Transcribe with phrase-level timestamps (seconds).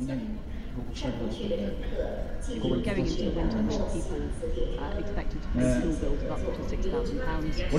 [0.00, 0.40] Going
[2.96, 3.60] into the winter,
[3.92, 4.22] people
[4.78, 7.70] uh, are expected to pay school bills of up to £6,000.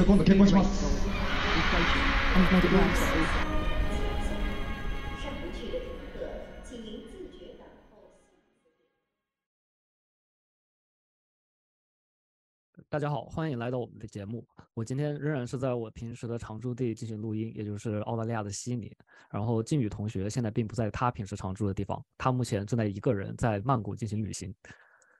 [12.91, 14.45] 大家好，欢迎来到我们的节目。
[14.73, 18.93] 我今天仍然是在我平时的常驻地进行录音，也就是澳大利亚的悉尼。
[19.29, 24.53] 然后靖宇同学现在并不在他平时常住的地方，他目前正在一个人在曼谷进行旅行。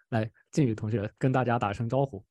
[0.09, 2.21] 来，靖宇同学跟大家打声招呼。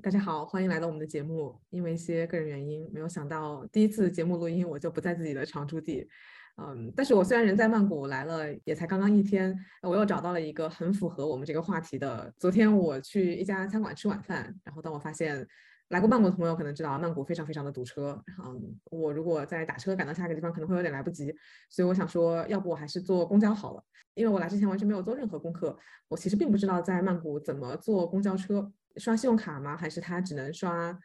[0.00, 1.60] 大家好，欢迎来到我们的节目。
[1.70, 6.08] 因为一些个人原因，没有想到第一次节目录音我就不在自己的常住地。
[6.56, 12.32] 嗯，但是我虽然人在曼谷来了，也才刚刚一天，我又找到了一个很符合我们这个话题的。
[12.38, 15.46] 昨天我去一家餐馆吃晚饭，然后当我发现
[15.88, 18.22] 来过曼谷的朋友可能知道，曼谷非常非常的堵车。
[18.44, 21.34] 嗯，我如果再打车赶到下一个地方，可能会有点来不及，
[21.70, 23.82] 所以我想说，要不我还是坐公交好了。
[24.14, 25.76] 因为我来之前完全没有做任何功课，
[26.08, 29.74] 我其实并不知道在曼谷怎么坐公交车，刷信用卡吗？
[29.74, 30.96] 还是他只能刷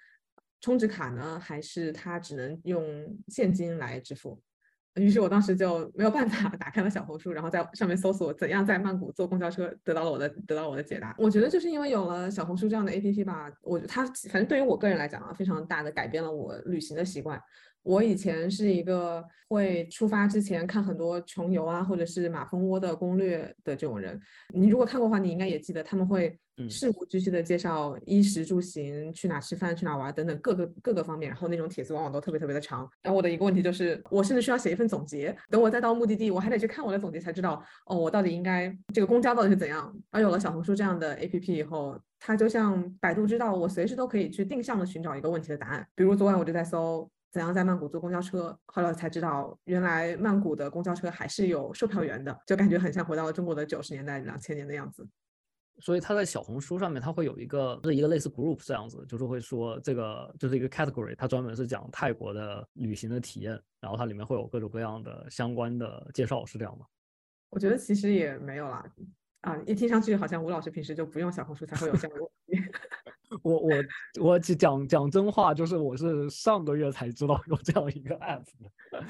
[0.60, 1.40] 充值卡呢？
[1.40, 4.42] 还是他只能用现金来支付？
[4.98, 11.16] 于是我当时就没有办法 打开了小红书，然后在上面搜索怎样在曼谷坐公交车，得到了我的得到我的解答。
[11.18, 17.42] 我觉得就是因为有了小红书这样的 APP 吧，我它反正对于我个人来讲啊，非常大的改变了我旅行的习惯。
[17.84, 24.20] 我以前是一个会出发之前看很多穷游啊，或者是马蜂窝的攻略的这种人。
[24.54, 26.38] 你如果看过的话，你应该也记得他们会
[26.70, 32.90] 事无巨细的介绍衣食住行、去哪吃饭、去哪玩等等各个各个方面，然后那种帖子往往都特别特别的长。
[33.02, 39.94] 然后我的一个问题就是，我甚至需要写一份总结，等我再到目的地，我还得去看我的总结才知道，哦，我到底应该这个公交到底是怎样。
[40.10, 45.88] 而有了小红书这样的 APP 以后，它就像百度知道，我随时都可以去定向的寻找一个问题的答案。
[45.94, 47.10] 比如昨晚我就在搜。
[47.30, 48.58] 怎样在曼谷坐公交车？
[48.66, 55.06] 后来才知道，原来曼谷的公交车还是有售票员的，就感觉很像回到了中国的九十年代、两千年的样子。
[55.80, 66.86] 所以他在小红书上面，他会有一个是一个类似 group 这样子，就是会说这个就是一个 category，它专门是讲泰国的旅行的体验，然后它里面会有各种各样的相关的介绍，是这样吗？
[67.50, 68.86] 我觉得其实也没有啦，
[69.42, 72.72] 啊，一听上去好像吴老师平时就不用小红书才会有这样的问题。
[73.48, 73.76] 我我
[74.22, 79.02] 我讲讲真话，就是我是上个月才知道有这样一个 app 的，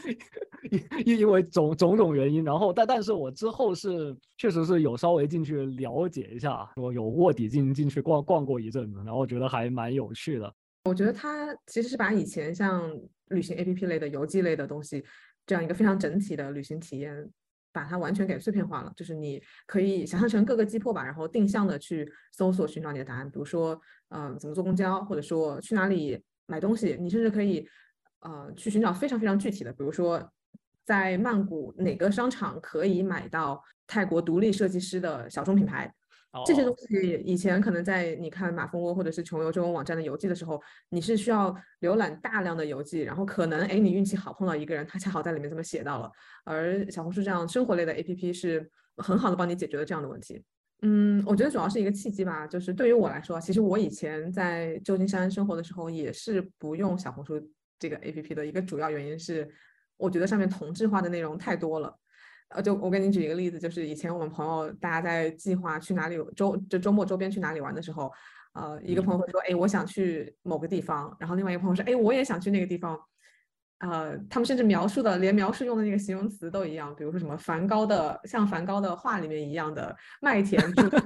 [1.06, 10.54] 因因为种种种原因，然后但但是我之后是确实是有稍微进去了解一下，我有卧底进进去逛逛过一阵子，然后觉得还蛮有趣的。
[10.86, 12.90] 我觉得它其实是把以前像
[13.30, 15.04] 旅行 APP 类的、游记类的东西，
[15.46, 17.28] 这样一个非常整体的旅行体验，
[17.78, 18.92] 把它完全给碎片化了。
[18.96, 23.30] 就是你可以想象成各个击破吧，然后定向的去搜索寻找你的答案。
[23.30, 23.80] 比如说，
[24.10, 27.68] 呃、怎么坐公交，或者说去哪里买东西，你甚至可以
[28.22, 30.32] 呃去寻找非常非常具体的，比如说
[30.86, 35.94] 在曼谷哪个商场可以买到泰国独立设计师的小众品牌。
[36.46, 46.12] 这些哦东西以前可能在你看马蜂窝或者是穷游这种网站的游记的时候，你是需要浏览大量的游记，然后可能哎你运气好碰到一个人，他恰好在里面这么写到了。
[46.44, 50.44] 而小红书这样生活类的 APP 是很好的帮你解决了这样的问题。
[50.84, 57.42] 嗯，我觉得主要是一个契机吧，就是对于我来说，其实我以前在旧金山生活的时候也是不用小红书
[57.80, 59.50] 这个 APP 的一个主要原因是，
[59.98, 61.98] 我觉得上面同质化的内容太多了。
[62.50, 68.12] 呃，就我给你举一个例子，就是以前我们朋友大家在计划去哪里周就周末周边去哪里玩的时候，
[68.54, 72.98] 呃，一个朋友会说，哎，我想去某个地方，然后另外一个朋友说，哎，我也想去那个地方，
[73.80, 80.62] 呃，他们甚至描述的连描述用的那个形容词都一样，比如说什么梵高的像梵高的画里面一样的麦田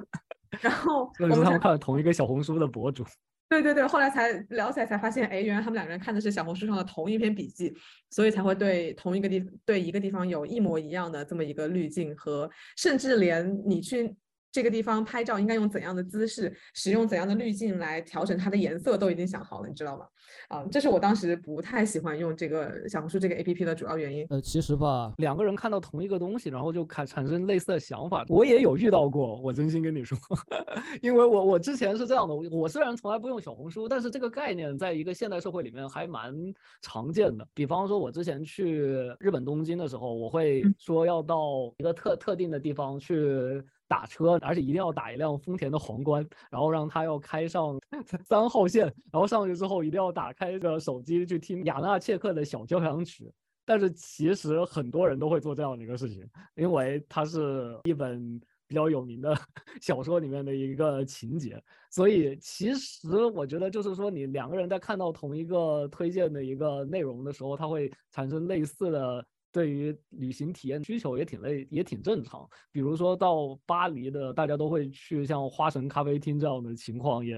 [0.61, 3.03] 然后 我们才们看了同一个小红书的博主。
[3.51, 7.75] 对对对，后来才聊起来才发现，哎，原来他们两个人看的是小红书上的同一篇笔记，
[8.09, 14.15] 所以才会对同一个地对一个地方有一模一样的这么一个滤镜和，甚至连你去
[14.51, 20.05] 这个地方拍照应该用怎样的姿势，使用怎样的滤镜来调整它的颜色都已经想好了，你知道吗？
[20.49, 24.25] 啊，这是我当时不太喜欢用这个小红书这个 APP 的主要原因。
[24.29, 29.39] 呃，其实吧，两个人看到同一个东西，然后就产产生类似的想法，我也有遇到过。
[29.41, 30.17] 我真心跟你说，
[31.01, 36.33] 因为我我之前是这样的，我我虽然从来不用小红书，但是这个概念在一个现代社会里面还蛮
[36.81, 37.47] 常见的。
[37.53, 43.63] 比方说，我之前去日本东京的时候，我会嗯说要到一个特特定的地方去。
[43.91, 47.77] 打车，而且一定要打一辆丰田的皇冠，然后让他要开上
[48.23, 53.29] 三号线，然后上去之后一定要打开个手机去听雅纳切克的小交响曲。
[53.65, 59.35] 但是其实很多人都会做这样的一个事情，因为它是一本比较有名的
[59.81, 72.47] 小说里面的一个情节，所以其实我觉得就是说，你两个人在看到同一个推荐的一个内容的时候，它会产生类似的对于旅行体验需求也挺累，也挺正常。
[72.71, 77.35] 比如说到巴黎的，大家都会去像花神咖啡厅这样的情况也。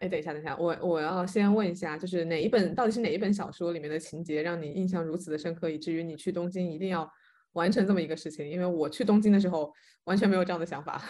[0.00, 7.10] 哎，等一下，等一下，我我要先问一下，就是哪一本到底是哪一本小说里面的情节让你印象如此的深刻，以至于你去东京一定要
[7.52, 8.46] 完成这么一个事情？
[8.46, 9.72] 因为我去东京的时候
[10.04, 11.02] 完全没有这样的想法。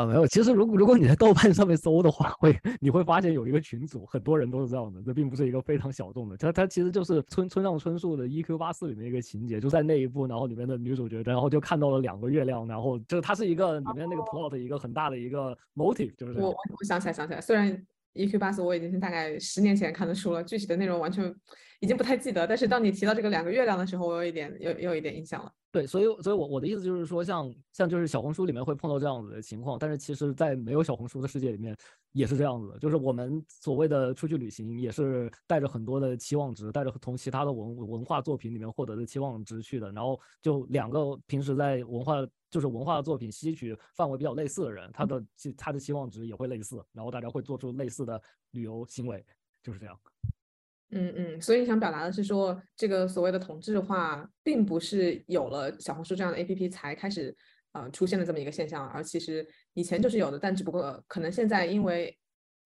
[0.00, 0.26] 啊，没有。
[0.26, 5.02] 其实，如果如果你在豆瓣上面搜的话，会你会发现有一个群组，很多人都是这样的。
[5.02, 8.56] 这并不是一个非常小众的，它它其实就是村村上春树的《E.Q.
[8.56, 17.86] 八四》里面一个情节，就在那一部，然后里面的女主角，然后就看到了两个月亮，然后就是它是一个里面那个 plot 一个很大的一个 motive，就是我我想起来想起来，虽然。
[18.14, 18.40] E.Q.
[18.40, 21.32] 八四我已经是大概十年前看的书了，具体的内容完全
[21.78, 22.44] 已经不太记得。
[22.44, 25.52] 但是当你提到这个两个月亮的时候，我有一点有有一点印象了。
[25.72, 31.76] 对，所以所以，我我的意思就是说，像像就是小红书里面会碰到这样子的情况，但是其实在没有小红书的世界里面
[32.10, 39.92] 也是这样子的，就是我们所谓的出去旅行也是带着很多的期望值，带着从其他的文文化作品里面获得的期望值去的。
[39.92, 42.16] 然后就两个平时在文化
[42.50, 48.20] 就是文化作品吸取范围比较类似的人，他的期他的期望值也会类似，然后大家会做出类似的
[48.50, 49.24] 旅游行为，
[49.62, 49.96] 就是这样。
[50.92, 57.34] 嗯嗯，所以想表达的是说，这个所谓的同质化，并不是有了小红书这样的 APP 才开始
[57.72, 62.16] 呃出现的这么一个现象，而其实以前就是有的，但只不过可能现在因为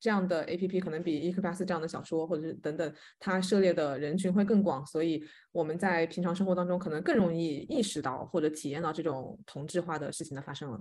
[0.00, 5.22] 这样的 APP 可能比伊克巴斯这样的小说或者是等等，它涉猎的人群会更广，所以
[5.52, 10.80] 我们在平常生活当中可能更容易意识到或者体验到这种同质化的事情的发生了。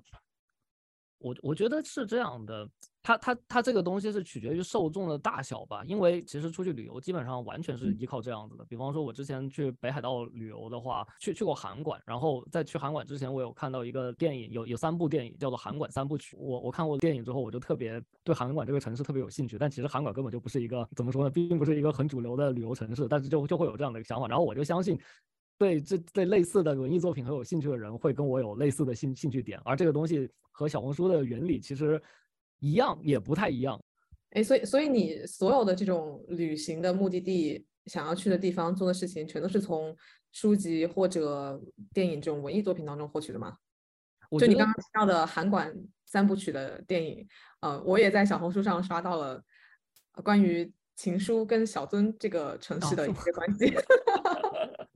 [1.24, 2.68] 我我觉得是这样的，
[3.02, 8.66] 它它它这个东西是取决于受众的大小吧，因为其实出去旅游基本上完全是依靠这样子的。
[8.66, 16.36] 比方说，我之前去北海道旅游的话，去去过函馆，然后在去函馆之前，我有看到一个电影，有有三部电影叫做《函馆三部曲》。
[16.40, 19.58] 我我看过电影之后，我就特别对函馆这个城市特别有兴趣。
[19.58, 24.28] 但其实函馆根本就不是一个怎么说呢，并不是一个很主流的旅游城市，但是就就会有这样的一个想法。
[24.28, 25.00] 然后我就相信。
[25.58, 32.02] 对这对类似的文艺作品很有兴趣的人，会跟我有类似的兴兴趣点，而这个东西和小红书的原理其实
[32.60, 33.82] 一样，也不太一样。
[34.32, 39.96] 哎，所以所以你所有的这种旅行的目的地，想要去的地方，做的事情，全都是从
[40.32, 41.62] 书籍或者
[41.94, 43.56] 电影这种文艺作品当中获取的吗？
[44.40, 45.72] 就你刚刚提到的韩馆
[46.08, 47.28] 三部曲的电影，
[47.62, 49.40] 呃，我也在小红书上刷到了
[50.24, 53.72] 关于情书跟小樽这个城市的一些关系。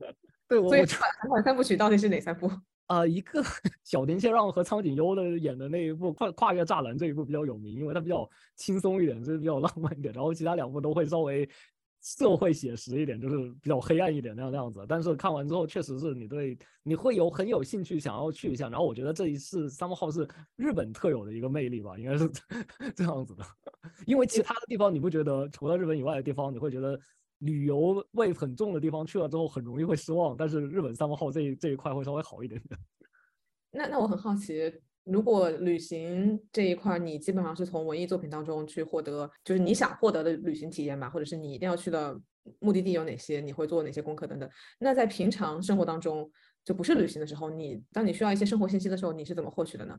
[0.48, 0.84] 对，所以
[1.20, 2.50] 韩馆三部曲到底是哪三部？
[2.86, 3.42] 啊， 一个
[3.84, 10.12] 小田切让和苍井优的演的那一部《跨跨越栅栏》这一部比较有名，因为它比较轻松一点，就是比较浪漫一点。
[10.14, 11.46] 然后其他两部都会稍微
[12.00, 14.86] 社会写实一点，就是比较黑暗一点那样那样子。
[14.88, 18.70] 但是看完之后，确实是你对你会有很有兴趣想要去一下。
[18.70, 22.26] 然后我觉得这一次三号是日本特有的一个魅力吧，应该是
[22.96, 23.44] 这样子的。
[24.06, 26.98] 因为其他的地方你不觉得，除了日本以外的地方，你会觉得。
[27.38, 32.78] 旅游味很重的地方去了之后很容易会失望，但是日本三号这一这一块会稍微好一点点。
[33.70, 34.72] 那那我很好奇，
[35.04, 42.18] 如果旅行这一块你基本上是从文艺作品当中去获得，就是你想获得的旅行体验吧，或者是你一定要去的
[42.58, 44.50] 目的地有哪些，你会做哪些功课等等。
[44.80, 46.28] 那在平常生活当中，
[46.64, 49.96] 就不是旅行的时候，你当你需要一些生活信息的时候，你是怎么获取的呢？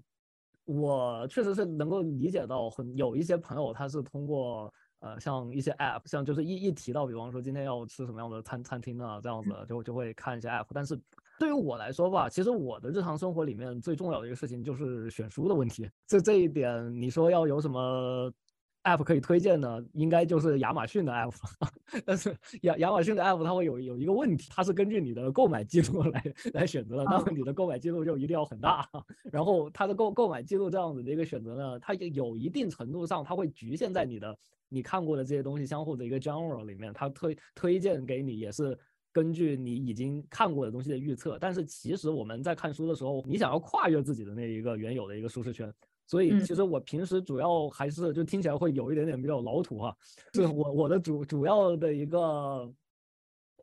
[0.65, 4.73] 我确实是能够理解到，很有一些朋友他是通过。
[4.99, 10.65] 呃，像一些 app，像就是一一提到，比方说今天要吃什么样的餐餐厅啊，这样子就就会看一些 app。
[10.73, 10.99] 但是
[11.39, 15.89] 对于我来说吧，其实我的日常生活里面最重要的一个事情就是选书的问题。
[16.05, 18.29] 这这一点，你说要有什么
[18.83, 19.81] app 可以推荐呢？
[19.93, 21.33] 应该就是亚马逊的 app。
[22.05, 28.85] 但是亚亚马逊的 app 它会有有一个问题，它是根据你的购买记录来来选择的，那么你的购买记录就一定要很大。
[29.31, 34.37] 然后它的购购买记录这样子的一个选择呢，它有一定程度上它会局限在你的。
[34.69, 38.77] 你看过的这些东西相互的一个 genre 里面，它推推荐给你也是
[39.11, 41.37] 根据你已经看过的东西的预测。
[41.39, 45.73] 但是其实我们在看书的时候，你想要跨越自己的那一个原有的一个舒适圈，
[46.05, 49.95] 所以其实我平时主要还是就听起来会有一点点比较老土哈，
[50.33, 52.73] 是我我的主主要的一个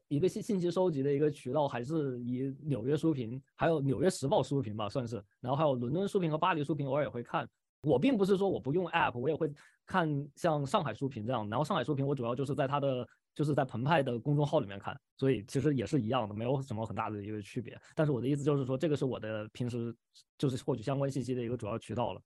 [0.08, 7.48] 一个信信息收集的一个渠道，还是以纽约书评，还有纽约时报书评吧，算是，然后还有伦敦书评和巴黎书评，偶尔也会看。
[7.82, 9.48] 我并不是说我不用 app，我也会
[9.86, 17.78] 看像上海书评这样，然后上海书评我主要就是在它的就是在澎湃的公众号里面看，所以其实也是一样的，没有什么很大的一个区别。
[17.94, 19.94] 但是我的意思就是说，这个是我的平时
[20.36, 22.20] 就是获取相关信息的一个主要渠道了。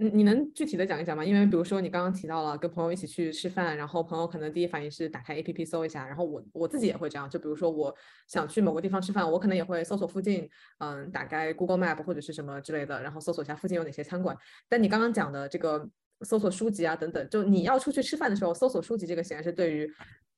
[0.00, 1.24] 你你能具体的讲一讲吗？
[1.24, 7.28] 因为比如说你刚刚提到了跟朋友一起去吃饭，然后朋友可能第一反应是打开 A P P 搜一下，然后我我自己也会这样。
[7.28, 7.92] 就比如说我
[8.28, 14.36] 想去某个地方吃饭，我可能也会搜索附近，嗯，打开 Google Map 或者是什么之类的，然后搜索一下附近有哪些餐馆。
[14.68, 15.88] 但你刚刚讲的这个
[16.22, 19.90] 搜索书籍啊等等，就你要出去吃饭的时候搜索书籍，这个显然是对于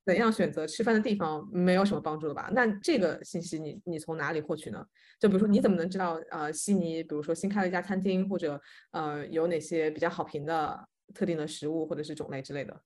[0.04, 2.50] 怎样选择吃饭的地方没有什么帮助的吧？
[2.52, 4.84] 那这个信息你你从哪里获取呢？
[5.18, 8.60] 就比如说你怎么能知道呃悉尼，比如说新开了一家餐厅，或者
[8.92, 12.80] 呃有哪些比较好评的特定的食物或者是种类之类的？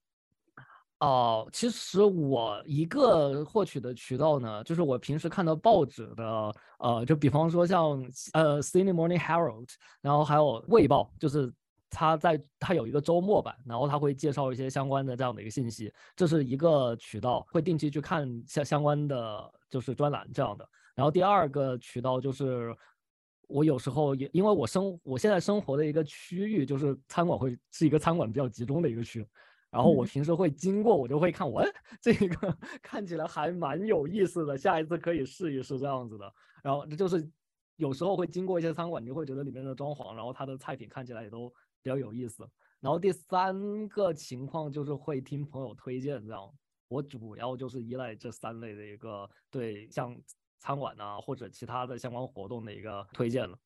[1.00, 8.00] 哦，其实我一个获取的渠道呢，就是我平时看到报纸的，呃，就比方说像
[8.32, 9.66] 呃《Sydney Morning Herald》，
[10.00, 11.52] 然后还有《卫报》，就是
[11.90, 20.68] 它在他有一个周末版，然后他会介绍一些相关的这样的一个信息，这是一个渠道，会定期去看相相关的就是专栏这样的。
[20.94, 22.74] 然后第二个渠道就是
[23.46, 29.26] 我有时候也因为我生我现在生活的一个区域就是餐馆会是一个餐馆比较集中的一个区。
[29.70, 31.60] 然后我平时会经过，我就会看，我
[32.00, 36.32] 这个 看起来还蛮有意思的，下一次可以试一试这样子的。
[36.62, 37.28] 然后这就是
[37.74, 41.52] 有时候会经过一些餐馆，你会觉得里面的装潢，然后它的菜品看起来也都
[41.84, 42.44] 比较有意思。
[42.80, 46.52] 然后第三个情况就是会听朋友推荐，这样
[46.88, 50.20] 我主要就是依赖这三类的一个对像
[50.58, 53.56] 餐馆啊或者其他的相关活动的一个推荐了。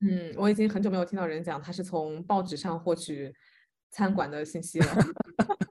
[0.00, 3.34] 嗯，我已经很久没有听到人讲他是从报纸上获取。
[3.96, 4.86] 餐馆的信息了，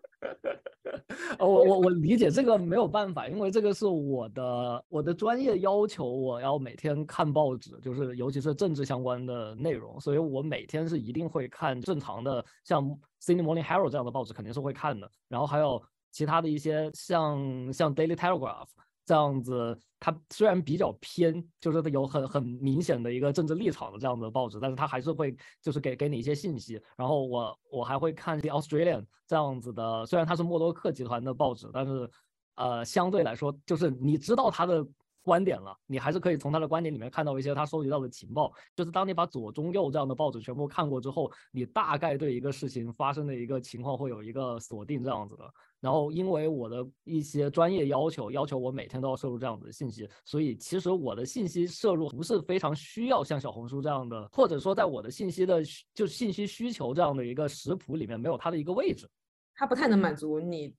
[1.46, 12.84] 我我我理解这个没有办法，因为这个是我的我的专业要求，我要每天看报纸，就是尤其是政治相关的内容，所以我每天是一定会看正常的，像
[13.22, 15.82] 《Sydney Morning Herald》这样的报纸肯定是会看的，然后还有
[16.12, 18.66] 其他的一些像像《Daily Telegraph》。
[19.06, 26.82] 这样子，它虽然比较偏，就是有很很明显的一个政治立场的这样的报纸，但是它还是会就是给给你一些信息。
[26.96, 32.10] 然后我我还会看 The Australian 这样子的，虽然它是默多克集团的报纸，但是
[32.56, 34.86] 呃相对来说，就是你知道它的
[35.24, 38.54] 观点了，你还是可以从他的观点里面看到一些他收集到的情报。
[38.76, 45.52] 就是当你把左中右这样的报纸全部看过之后，你大概对一个事情发生的一个情况会有一个锁定这样子的。
[45.80, 55.62] 然后，因为我的一些专业要求，要求我每天都要摄入这样子的信息，所以其实我的信息摄入不是非常需要像小红书这样的，或者说在我的信息的
[55.94, 59.10] 就信息需求这样的一个食谱里面没有它的一个位置，
[59.56, 60.74] 它不太能满足你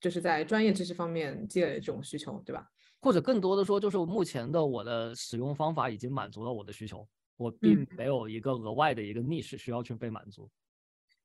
[0.00, 2.70] 就是在专业知识方面积累这种需求，对吧？
[3.04, 7.06] 或者更多的说，就是目前的我的使用方法已经满足了我的需求，
[7.36, 10.50] 我并没有一个额外的一个 niche 需要去被满足。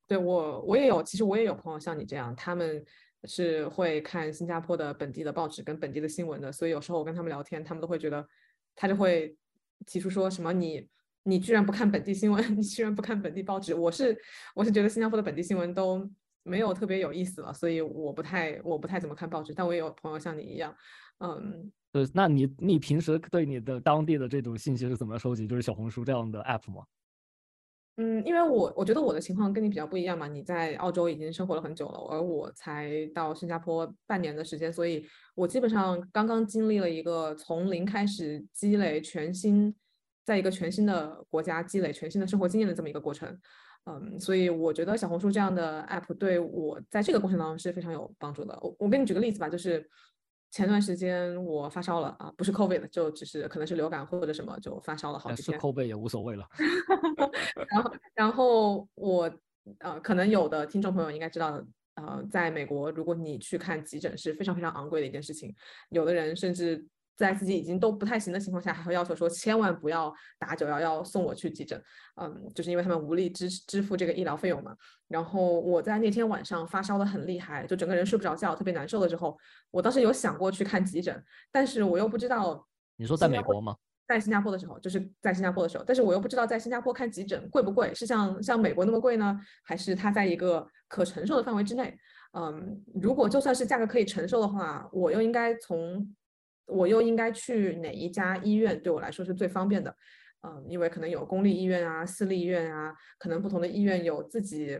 [0.05, 2.85] 对我，我也有，其实我也有朋友像你这样，他们。
[3.25, 8.25] 是会看新加坡的本地的报纸跟本地的新闻的，所以有时候我跟他们聊天，他们都会觉得，
[8.77, 9.35] 他就会
[9.85, 10.87] 提出说什么你
[11.23, 13.75] 你居然不看本地新闻， 你居然不看本地报纸。
[13.75, 14.17] 我是
[14.55, 16.09] 我是觉得新加坡的本地新闻都
[16.43, 19.53] 没有特别有意思了，所以我不太我不太怎么看报纸。
[19.53, 20.73] 但我也有朋友像你一样，
[21.19, 25.45] 嗯，对，那你你平时对你的当地的这种信息是怎么收集？
[25.47, 26.83] 就是小红书这样的 app 吗？
[27.97, 39.75] 嗯，因为我我觉得我的情况跟你比较不一样嘛，你在澳洲已经生活了很久了，而我才到新加坡半年的时间，所以我基本上刚刚经历了一个从零开始积累全新，
[40.23, 43.37] 在一个全新的国家积累全新的生活经验的这么一个过程。
[43.83, 48.57] 嗯，所以我觉得小红书这样的 app 对我在这个过程当中是非常有帮助的。
[48.61, 49.85] 我我给你举个例子吧，就是。
[50.51, 55.59] 前段时间我发烧了啊，不是 COVID，就只是可能是流感或者什么，就发烧了好几天。
[55.59, 56.47] 是 COVID 也无所谓了。
[57.69, 59.31] 然后，然后我
[59.79, 61.63] 呃，可能有的听众朋友应该知道，
[61.95, 65.55] 呃，在美国，如果你去看急诊是非常非常昂贵的一件事情，
[65.89, 66.85] 有的人甚至。
[67.19, 71.77] 在自己已经都不太行的情况下，还会要求说千万不要打九幺幺送我去急诊，
[72.15, 74.73] 嗯，就是因为他们无力支支付这个医疗费用嘛。
[75.09, 79.37] 然后我在那天晚上发烧的很厉害，就整个人睡不着觉，特别难受的时候，
[79.69, 81.21] 我当时有想过去看急诊，
[81.51, 82.65] 但是我又不知道。
[82.95, 83.75] 你说在美国吗？
[84.07, 91.93] 在新加坡的时候，就是在新加坡的时候，但是我又不知道在新加坡看急诊贵不贵，是像像美国那么贵呢，还是它在一个可承受的范围之内？
[92.31, 96.15] 嗯，如果就算是价格可以承受的话，我又应该从。
[96.69, 98.81] 我又应该去哪一家医院？
[98.81, 99.95] 对我来说是最方便的，
[100.41, 104.79] 嗯，因为可能有公立医院啊、私立医院啊，可能不同的医院有自己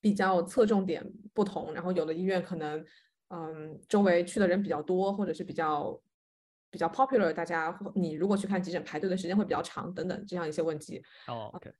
[0.00, 2.84] 比较侧重点不同，然后有的医院可能，
[3.28, 6.00] 嗯，周围去的人比较多，或者是比较
[6.70, 11.02] 比较 popular，大家你如果去看急诊排队的时间会比较长等等这样一些问题。
[11.28, 11.72] 哦，OK。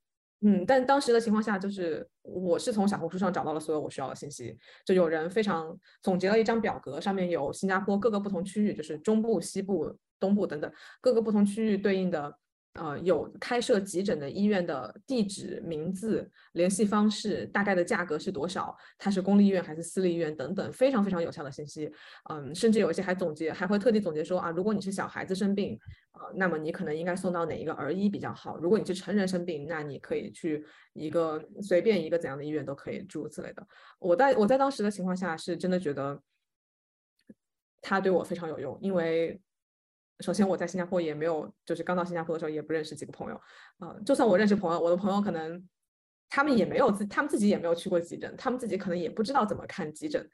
[0.45, 12.38] 嗯，但当时的情况下，就是我是从小红书上找到了所有我需要的信息，就有人非常总结了一张表格，上面有新加坡各个不同区域，就是中部、西部、东部等等各个不同区域对应的。
[12.75, 18.75] 呃，有开设急诊的医院的地址、名字、联系方式，大概的价格是多少？
[18.97, 21.93] 它是公立医院还是私立医院等等，非常非常有效的信息。
[22.31, 25.79] 嗯，甚至有一些还总结，还会特地总结说啊，如果你是小孩子生病，
[26.12, 28.57] 呃，那么你可能应该送到哪一个儿医比较好？
[28.57, 30.64] 如果你是成人生病，那你可以去
[30.95, 33.67] 一个随便一个怎样的医院都可以，诸如此类的。
[33.99, 36.19] 我在我在当时的情况下，是真的觉得
[37.83, 39.38] 它对我非常有用，因为
[40.21, 43.40] 首先我在新加坡也没有，就是刚到新加坡的时候也不认识几个朋友，
[43.78, 45.69] 啊、就算我认识朋友，我的朋友可能
[46.28, 50.28] 他们也没有自，他们自己也没有去过急诊，他们自己可能也不知道怎么看急诊。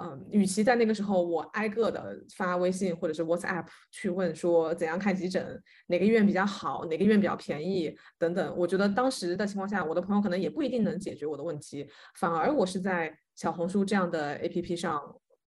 [0.00, 15.02] 嗯，与其在那个时候我挨个的发微信或者是 WhatsApp 去问说怎样看急诊，哪个医院比较好，哪个医院比较便宜等等，我觉得当时的情况下，我的朋友可能也不一定能解决我的问题，反而我是在小红书这样的 APP 上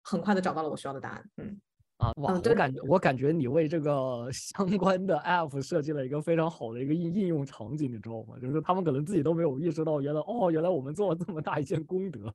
[0.02, 1.30] 很快的找到了我需要的答案。
[1.36, 1.60] 嗯，
[2.02, 2.34] 啊，哇！
[2.34, 8.40] 嗯对我感觉我感觉你为这个相关的 app 设计了一个非常好的一个应应用场景，你知道吗？
[8.42, 12.34] 就是他们可能自己都没有意识到，原来哦，原来我们做了这么大一件功德，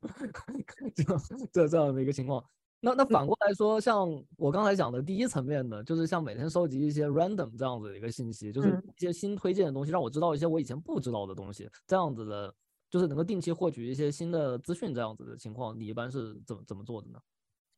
[0.95, 2.43] 这样这这样的一个情况。
[2.79, 4.07] 那那反过来说，像
[4.37, 12.55] 我刚才讲的第一层面的，就是像每天收集一些 random 这样子的一个信息，就是嗯一些新推荐的东西，让我知道一些我以前不知道的东西，这样子的，
[12.91, 17.19] 就是能够定期获取一些新的资讯这样子的情况，你一般是怎么怎么做的呢？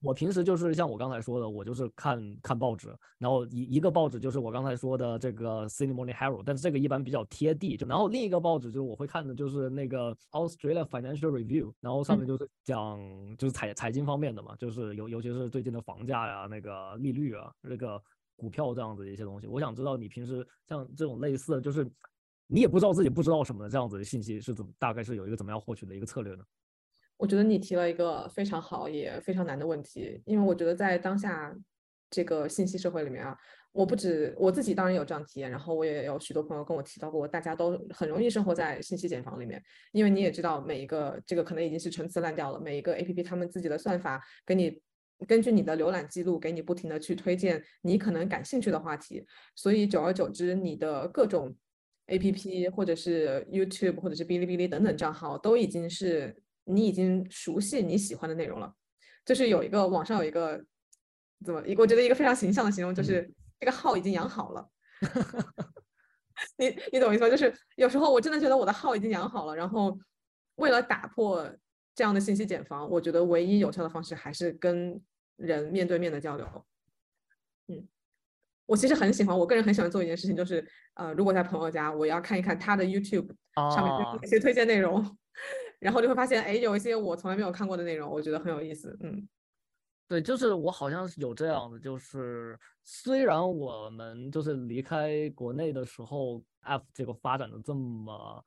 [0.01, 7.77] 我平时就是像我刚才说的，我就是看看报纸，然后一一个报纸就是我刚才说的这个 Sydney Morning Herald，但是这个一般比较贴地。
[7.77, 12.99] 就然后另一个报纸就是我会看的就是那个 Australia Financial Review，然后上面就是讲
[13.37, 18.01] 就是财财经方面的嘛，就是尤尤其是最近的房价呀、那个利率啊、那个
[18.37, 19.49] 股票这样子的一些东西。
[19.49, 21.85] 我想知道你平时像这种类似的，就是
[22.47, 26.45] 你也不知道自己不知道什么的这样子的信息是怎么，大概是有一个怎么样获取的一个策略呢？
[27.19, 31.55] 我觉得你提了一个非常好也非常难的问题，因为我觉得在当下
[32.09, 33.37] 这个信息社会里面啊，
[33.73, 44.81] 我不止我自己当然有这样体验，然后我也有许多朋友跟我提到过，大家都很容易生活在信息茧房里面，因为你也知道每一个这个可能已经是陈词滥调了，每一个 APP 他们自己的算法给你
[45.27, 51.55] 根据你的浏览记录给你不停的去推荐你可能感兴趣的话题，所以久而久之，你的各种
[52.07, 58.73] APP 或者是 YouTube 或者是哔哩哔哩等等账号都已经是你已经熟悉你喜欢的内容了。
[59.25, 60.65] 就是有一个网上有一个
[61.45, 64.69] 怎么一我觉得一个非常形象的形容，就嗯是这个号已经养好了。
[66.57, 67.31] 你你懂我意思吗？
[67.31, 69.99] 就是有时候我真的觉得我的号已经养好了，然后
[70.57, 71.53] 为了打破
[71.95, 75.01] 这样的信息茧房，我觉得唯一有效的方式还是跟
[75.37, 76.67] 人面对面的交流。
[77.67, 77.87] 嗯，
[78.67, 85.05] 我其实很喜欢，我个人很喜欢做一件事情，就是呃，如果在朋友家，我要看一看他的 YouTube 上面啊有哪些推荐内容，
[85.79, 88.97] 然后就会发现，哎，有一些我从来没有看过的内容，我觉得很有意思。
[89.01, 89.29] 嗯
[90.09, 98.45] 对，就是我好像是有这样的，就是虽然我们就是离开国内的时候，F 这个发展的这么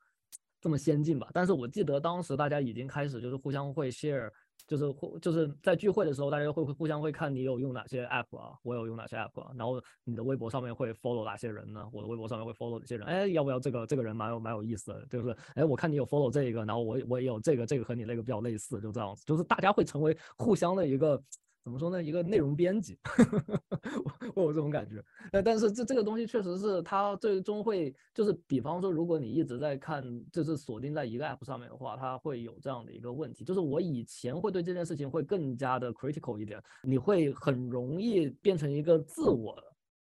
[0.59, 4.31] 这么先进吧，但是我记得当时大家已经开始就是互相会 share，
[4.71, 11.85] 就是互就是在聚会的时候，大家会会互相会看你有用哪些 App 啊，我有用哪些 App 啊，然后你的微博上面会 follow 哪些人呢？
[11.91, 13.05] 我的微博上面会 follow 哪些人？
[13.05, 21.21] 哎，要不要这个这个人蛮有蛮有意思的，就是哎，我看你有 follow 这个，然后我我也有这个这个和你那个比较类似，就这样子，就是大家会成为互相的一个。
[21.63, 22.01] 怎么说呢？
[22.01, 22.97] 一个内容编辑，
[24.33, 25.03] 我我有这种感觉。
[25.31, 33.43] 呃，但是这这个东西确实是它最终会，就是比方说，如果你一直在看，就是锁定在一个 app 上面的话，它会有这样的一个问题。
[33.43, 39.55] 就是我以前会对这件事情会更加的 critical 一点，你会很容易变成一个自我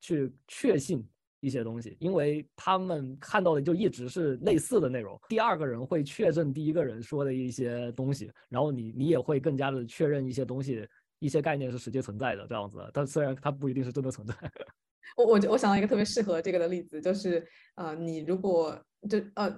[0.01, 1.03] 去确信
[1.41, 5.19] 一些东西，因为他们看到的就一直是类似的内容。
[5.29, 10.87] 第二个人会确认第一个人说的一些东西，然后你你也会更加的确认一些东西。
[11.19, 14.35] 一些概念是实际存在的这样子，但虽然它不一定是真的存在。
[15.17, 17.45] 我我我想到一个特别适合这个的例子，就是
[17.77, 18.79] 呃，你如果
[19.09, 19.51] 就呃，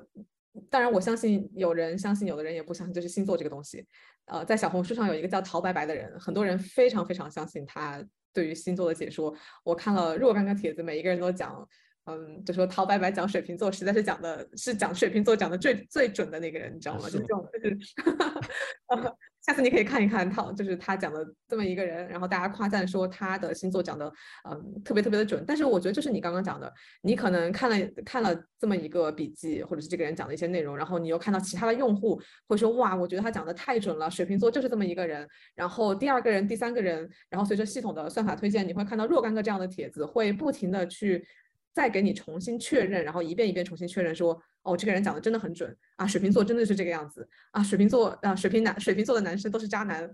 [0.70, 3.84] 当然我相信有人相信，有的人也不相信，就是星座这个东西。
[4.26, 9.34] 呃，在小红书上有一个叫陶白白的人，很多人非常非常相信他对于星座的解说。
[9.64, 11.68] 我看了若干个帖子，每一个人都讲，
[12.04, 17.10] 嗯，就说陶白白讲水瓶座实在是讲的是讲水瓶座讲的最最准的那个人，你知道吗？
[17.10, 17.76] 就这种就是。
[19.40, 24.12] 下次你可以看一看他，就是他讲的这么一个人，然后大家夸赞说他的星座讲的，
[24.48, 25.42] 嗯，特别特别的准。
[25.46, 26.72] 但是我觉得就是你刚刚讲的，
[27.02, 35.26] 你可能看了看了这么一个笔记，或者是这个人讲的一些内容，然后你又看到其他的用户会说，哇，我觉得他讲的太准了，水瓶座就是这么一个人。
[35.54, 41.26] 然后第二个人、第三个人，然后随着系统的算法推荐，你会看到若干个这样的帖子，会不停的去
[41.72, 50.08] 再给你重新确认，然后一遍一遍重新确认说，哦，这个人讲的真的很准啊，水瓶座真的是这个样子啊，水瓶座啊，水瓶男，水瓶座的男生都是渣男，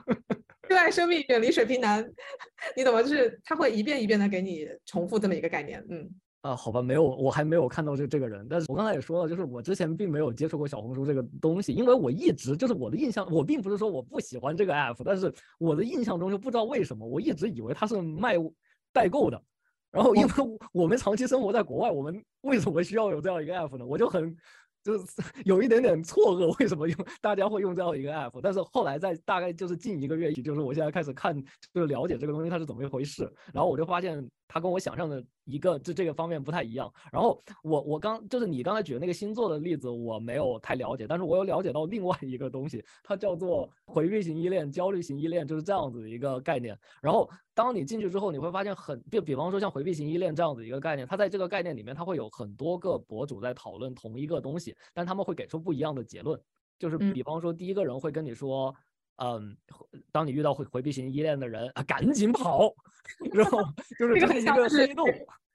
[0.68, 2.04] 热爱生命，远离水瓶男，
[2.76, 3.02] 你怎么？
[3.02, 6.08] 就是他会一遍一遍的给你重复这么一个概念，嗯。
[6.42, 8.46] 啊，好吧，没有，我还没有看到这这个人。
[8.50, 18.34] 但是我刚才也说了，就是我之前并没有接触过小红书这个东西，因为我一直就是我的印象，我并不是说我不喜欢这个 app，但是我的印象中就不知道为什么，我一直以为它是卖
[18.92, 19.42] 代购的。
[19.94, 20.30] 然后因为
[20.72, 23.86] 我们长期生活在国外，我们为什么需要有这样一个 app 呢？
[23.86, 24.36] 我就很
[24.82, 25.04] 就是
[25.46, 28.40] 有一点点错愕，为什么用大家会用这样一个 app？
[28.42, 31.34] 但是后来在大概就是近一个月，就是我现在开始看，
[31.72, 36.88] 就是了解这个东西它是怎么一回事，然后我就发现它跟我想象的一个这这个方面不太一样。
[37.10, 46.78] 然后我我刚就是你刚才举的那个星座的例子，我没有太了解，但是我有了解到另外一个东西，它叫做回避型依恋、焦虑型依恋，就是这样子的一个概念。
[47.02, 54.72] 然后当你进去之后，你会发现很就比方说像回避型依恋这样子一个概念，它在这个概念里面，它会有很多个博主在讨论同一个东西。
[54.92, 56.40] 但他们会给出不一样的结论，
[56.78, 58.72] 就是比方说，第一个人会跟你说，
[59.16, 59.56] 嗯，
[60.10, 62.74] 当你遇到回回避型依恋的人啊，赶紧跑，
[63.32, 63.62] 然后
[63.98, 65.06] 就是这是一个黑洞。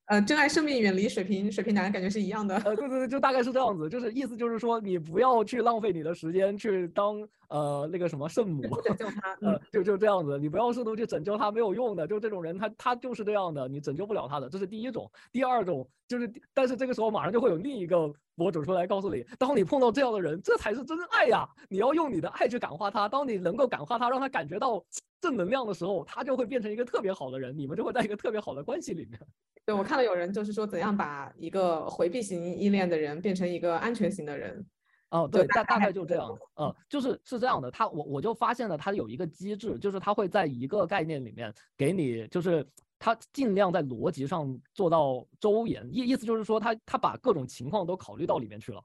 [0.05, 2.55] 呃，珍爱生命，远离水瓶水瓶男，感觉是一样的。
[2.55, 15.11] 呃，对对对，就大概是这样子，就是意思就是说，你不要去浪费你的时间去当呃那个什么圣母，拯救他，呃，就就这样子，你不要试图去拯救他，没有用的，就这种人，他他就是这样的，你拯救不了他的，这是第一种。
[15.31, 24.83] 第二种就是，但是这个时候马上就会有另一个博主出来告诉你，当你碰到这样的人，这才是真爱呀，你要用你的爱去感化他，当你能够感化他，让他感觉到
[25.21, 29.19] 正能量的时候，他就会变成一个特别好的人，你们就会在一个特别好的关系里面。
[29.65, 34.65] 对，我看到有人就是说，怎样把一个回避型依恋的人变成一个安全型的人。
[35.11, 36.35] 哦，对，大大概就这样。
[36.59, 37.69] 嗯，就是是这样的。
[37.69, 42.65] 他我我就发现了，他有一个机制，就是他会在一个概念里面给你，就是
[42.99, 45.89] 他尽量在逻辑上做到周延。
[45.91, 48.83] 意意思就是说，他他把各种情况都考虑到里面去了，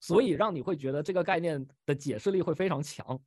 [0.00, 3.20] 所以让你会觉得这个概念的解释力会非常强。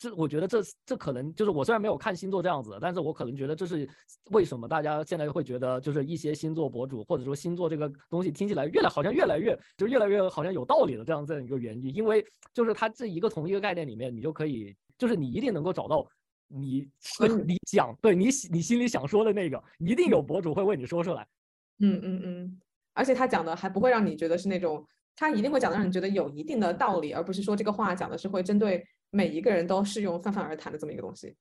[0.00, 3.88] 这我觉得这这可能就是我虽然没有看星座这样子，但是我可能觉得这是
[4.30, 16.06] 为什么大家现在会觉得就是一些星座博主或者说星座这个东西听起来越来好像越来越就越来越好像有道理的这样这样一个原因，因为就是它这一个同一个概念里面，你就可以就是你一定能够找到
[16.48, 16.88] 你
[17.46, 21.26] 你讲对你你心里想说的那个，一定有博主会为你说出来。
[21.78, 22.60] 嗯嗯嗯，
[22.92, 24.84] 而且他讲的还不会让你觉得是那种。
[25.20, 31.34] 他一定会讲的让你觉得有一定的道理，而不是说这个话讲的是会针对每一个人都适用、泛泛而谈的这么一个东西。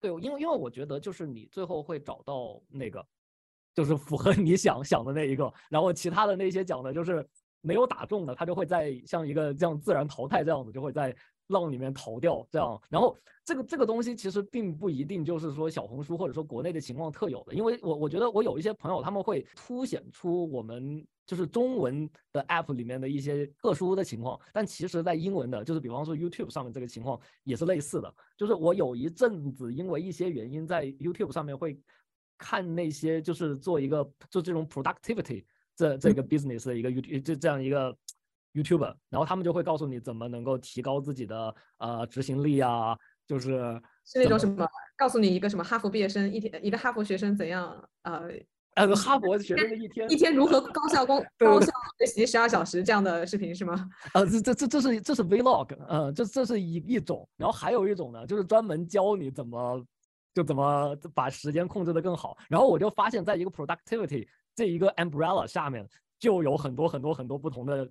[0.00, 3.04] 对，因为因为我觉得就是你最后会找到那个，
[3.74, 7.28] 就是符合你想想的那一个，然后其他的那些讲的就是
[7.60, 11.12] 没有打中的，他就会在像一个这样自然淘汰这样子，就会在
[11.48, 12.80] 浪里面逃掉这样。
[12.88, 21.06] 然后这个这个东西其实并不一定就是说小红书或者说国内的情况特有的，因为我我觉得我有一些朋友他们会凸显出我们。
[21.28, 28.10] 就是中文的 app 里面的一些特殊的情况，但其实在英文的，就是比方说 YouTube 上面这个情况也是类似的。
[28.34, 31.78] 就是我有一阵子因为一些原因在 YouTube 上面会
[32.38, 35.44] 看那些就是做一个做这种 productivity
[35.76, 37.94] 这这个 business 的一个 YouTube 就这样一个
[38.54, 48.30] YouTuber，然后他们就会告诉你怎么能够提高自己的呃执行力啊，就是是那种什么告诉你一个什么哈佛毕业生一天一个哈佛学生怎样呃。
[48.74, 51.66] 呃，哈佛学生的一天一天如何高效工高效
[51.98, 53.90] 学习十二小时这样的视频是吗？
[54.14, 59.84] 呃，这这这这是这是 vlog，呃，这这是一一种，然后还有一种呢，就是专门教你怎么
[60.32, 62.36] 就怎么把时间控制的更好。
[62.48, 65.84] 然后我就发现，在一个 productivity 这一个 umbrella 下面，
[66.20, 67.90] 就有很多很多很多不同的。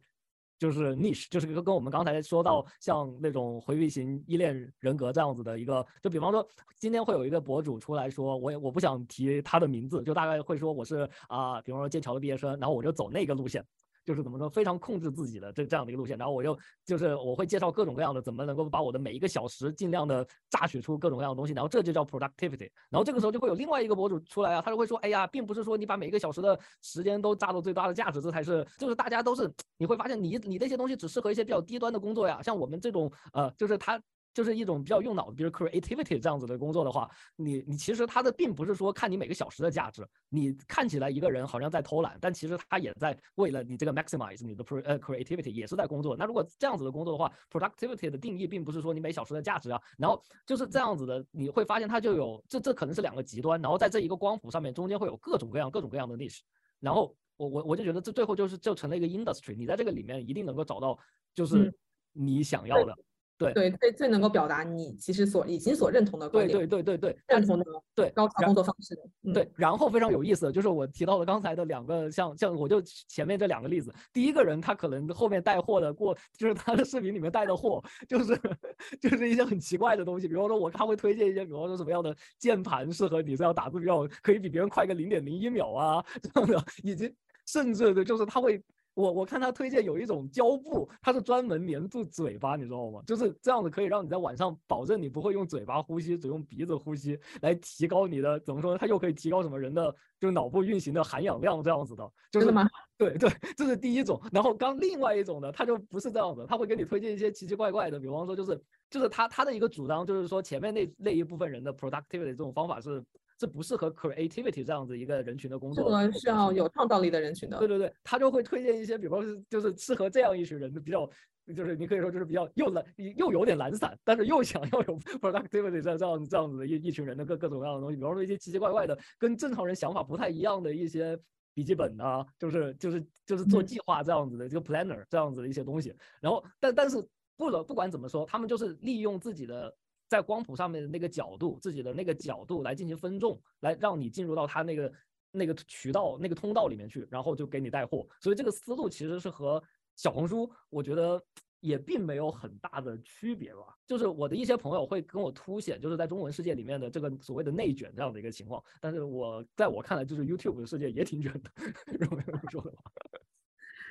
[0.58, 6.48] 就是 niche，就是跟跟我们刚才说到像那种回避型依恋人格这样子的一个，就比方说
[6.80, 13.64] 今天会有一个博主出来说，我也我不想提他的名字，就大概会说我是啊，比方说剑桥的毕业生，然后我就走那个路线。
[14.08, 22.72] 就是怎么说，非常控制自己的这这样的一个路线，然后我又就是我会介绍各种各样的怎么能够把我的每一个小时尽量的榨取出各种各样的东西，然后这就叫 productivity。
[22.90, 34.02] 然后这个时候就会有另外一个博主出来啊，他就会说，哎呀，并不是说你把每一个小时的时间都榨到最大的价值，这才是就是大家都是你会发现你你那些东西只适合一些比较低端的工作呀，像我们这种呃，就是他。
[34.38, 46.16] 就是一种比较用脑的，比如 creativity 这样子的工作的话，你你其实它的并不是说看你每个小时的价值，你看起来一个人好像在偷懒，但其实他也在为了你这个 maximize 你的 pro 呃 creativity 也是在工作。
[46.16, 56.42] 那如果这样子的工作的话，productivity 的定义并不是说你每小时的价值啊，然后就是这样子的，你会发现它就有这这可能是两个极端，然后在这一个光谱上面中间会有各种各样各种各样的 niche，
[56.80, 60.96] 然后我我我就觉得这最后就是就成了一个 industry，你在这个里面一定能够找到
[61.34, 61.76] 就是
[62.14, 62.96] 你想要的。
[63.38, 69.52] 对对，最最能够表达你其实所已经所认同的观点，对对对对对，认同的对高考工作方式的，对。
[69.56, 78.36] 然后非常有意思的就是我提到了刚才的两个，像像我就前面这两个例子，第一个人他可能后面带货的过，就是他的视频里面带的货，就是
[79.00, 87.14] 就是一些很奇怪的东西，比方说我他会推荐一些，比方说什么样的键盘适合你这样打字比较可以比别人快个零点零一秒啊这样的，以及
[87.46, 88.60] 甚至的就是他会。
[88.98, 93.00] 我我看他推荐有一种胶布，它是专门粘住嘴巴，你知道吗？
[93.06, 98.78] 就是这样子可以让你在晚上保证你不会用嘴巴呼吸，只用鼻子呼吸，来提高你的怎么说呢？
[98.80, 102.68] 它又可以提高什么人的就是脑部运行的含氧量这样子的，就是吗？
[102.98, 104.20] 对对，这是第一种。
[104.32, 113.04] 然后刚另外一种呢，它就不是这样子，他会给你推荐一些奇奇怪怪的，比方说就是就是他他的一个主张就是说前面那那一部分人的 productivity 这种方法是
[113.40, 117.58] 是不适合 creativity 这样子一个人群的工作的，个是要有创造力的人群的。
[117.60, 121.10] 对对对，他就会推荐一些，比方说是就是适合这样一群人的比较。
[121.56, 122.84] 就是你可以说就是比较又懒
[123.16, 131.18] 又有点懒散，但是又想要有 productivity 这这样这样子的一一群人的各各种各样的东西，比方说一些奇奇怪怪的跟正常人想法不太一样的一些
[131.54, 135.96] 笔记本啊，就是就是就是做嗯计划这样子的这个 planner 这样子的一些东西。
[136.20, 136.98] 然后但但是
[137.38, 139.74] 不了不管怎么说，他们就是利用自己的
[140.08, 144.94] 在光谱上面的那个角度，自己的那个角度来进行分众，来让你进入到他那个
[145.32, 148.08] 那个渠道那个通道里面去，然后就给你带货。
[148.20, 149.62] 所以这个思路其实是和
[149.96, 151.22] 小红书，我觉得
[151.60, 153.76] 也并没有很大的区别吧。
[153.86, 158.64] 就是我的一些朋友会跟我凸显，就是在中文世界里面的这个所谓的内卷这样的一个情况。
[158.80, 161.52] 但是我在我看来，就是 YouTube 的世界也挺卷的，
[162.00, 162.92] 如果这么说的话。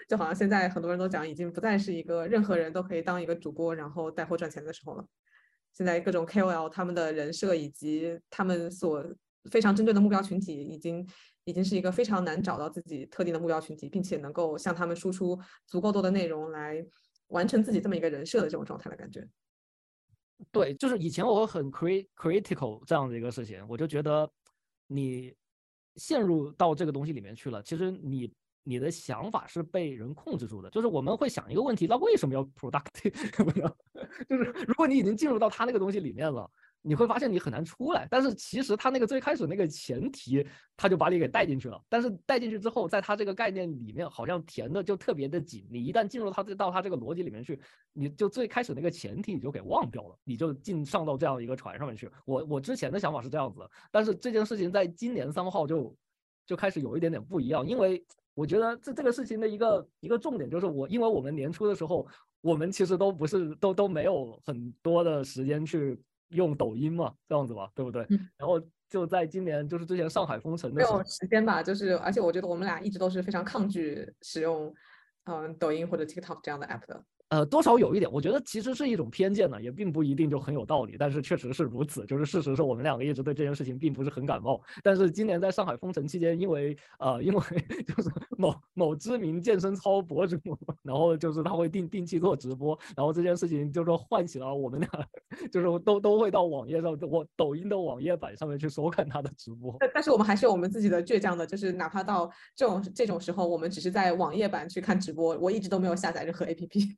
[0.09, 5.05] 就好像现在很多人都讲，已经不再是一个任何人都可以当一个主播，然后带货赚钱的时候了。
[5.77, 9.05] 现在各种 KOL 他们的人设以及他们所
[9.51, 11.07] 非常针对的目标群体，已经
[11.45, 16.83] 已经是一个非常难找到自己特定的目标群体，并且能够向他们输出足够多的内容来
[17.29, 19.29] 完成自己这么一个人设的这种状态的感觉。
[20.51, 24.31] 对，就是以前我很 crit critical 这样的一个事情，我就觉得
[24.87, 25.35] 你
[25.97, 28.33] 陷入到这个东西里面去了，其实你
[28.69, 30.69] 你的想法是被人控制住的。
[30.71, 33.73] 就是我们会想一个问题，那为什么要 productive 呢？
[34.29, 36.51] 就是如果你已经进入到他那个东西里面了，
[36.83, 38.09] 你会发现你很难出来。
[38.11, 40.45] 但是其实他那个最开始那个前提，
[40.77, 41.81] 他就把你给带进去了。
[41.89, 45.65] 但是带进去之后，在他这个概念里面，好像填的就特别的紧。
[45.71, 47.61] 你一旦进入他这到他这个逻辑里面去，
[47.93, 52.11] 你就最开始那个前提你就给忘掉了，你就进上到这样一个船上面去。
[52.25, 55.97] 我我之前的想法是这样子的，但是这件事情在今年三号就
[56.45, 58.05] 就开始有一点点不一样，因为
[58.37, 62.07] 我觉得这这个事情的一个一个重点就是我，因为我们年初的时候，
[62.43, 68.07] 我们其实都不是都都没有很多的时间去用抖音嘛，这样子吧，对不对？
[68.11, 74.73] 嗯然后就在今年就是之前上海封城的时候没有，时间吧，就是而且我觉得我们俩一直都是非常抗拒使用
[75.25, 77.03] 嗯抖音或者 TikTok 这样的 app 的。
[77.29, 82.07] 呃，多少有一点，我觉得其实是一种偏见呢，也并不一定就很有道理，但是确实是如此。
[82.07, 87.41] 就是事实是我们两个一直对这件事情并不是很感冒，但是今年在上海封城期间，因为呃，因为
[87.85, 88.09] 就是
[88.39, 90.39] 某某知名健身操博主，
[90.85, 94.89] 然后就是他会定定期做直播，然后这件事情就是说唤起了我们俩，
[95.51, 99.77] 就是都都会到网页上，我抖音的网页版上面去收看他的直播。
[99.81, 106.95] 但但是我们还是有我们自己的倔强的，就是哪怕到这种这种时候，我们只是在网页版去看直播，我一直都没有下载任何 APP。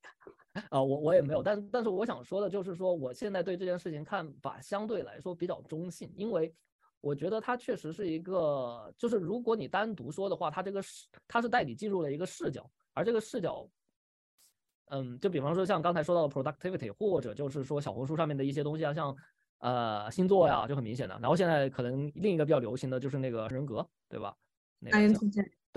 [0.70, 6.54] 啊、我我也没有，但但是我想说的就是说，我现在对这件事情看法相对来说比较中性，因为
[7.00, 13.68] 我觉得它确实是一个，就是如果你单独说的话，它这个视它是带你进入了一个视角，而这个视角，
[14.86, 19.16] 嗯，就比方说像刚才说到的 productivity，或者就是说小红书上面的一些东西啊，像
[19.58, 21.18] 呃星座呀，就很明显的。
[21.20, 24.34] 然后现在可能另一个比较流行的就是那个人格，对吧？
[24.80, 24.96] 那个